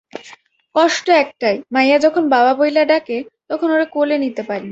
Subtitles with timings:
[0.75, 3.17] কষ্ট একটাই—মাইয়া যখন বাবা বইল্যা ডাকে,
[3.49, 4.59] তখন ওরে কোলে নিতে পারি না।